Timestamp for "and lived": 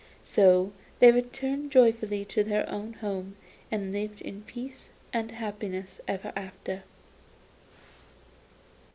3.69-4.19